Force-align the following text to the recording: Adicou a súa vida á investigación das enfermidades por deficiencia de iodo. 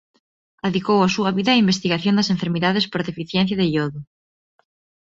Adicou 0.67 0.99
a 1.03 1.13
súa 1.15 1.31
vida 1.37 1.55
á 1.55 1.61
investigación 1.63 2.13
das 2.17 2.31
enfermidades 2.35 2.85
por 2.91 3.01
deficiencia 3.09 3.55
de 3.59 3.65
iodo. 3.73 3.99